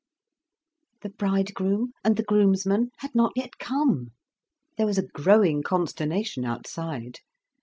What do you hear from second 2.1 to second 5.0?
the groom's man had not yet come. There was